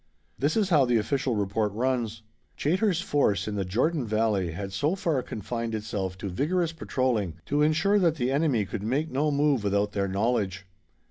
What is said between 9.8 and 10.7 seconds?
their knowledge.